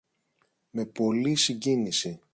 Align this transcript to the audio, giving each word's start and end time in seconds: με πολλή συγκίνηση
με 0.71 0.85
πολλή 0.85 1.35
συγκίνηση 1.35 2.21